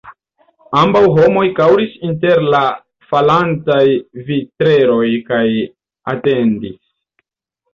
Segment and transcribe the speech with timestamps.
[0.83, 2.61] Ambaŭ homoj kaŭris inter la
[3.11, 3.83] falantaj
[4.31, 5.45] vitreroj kaj
[6.17, 6.81] atendis.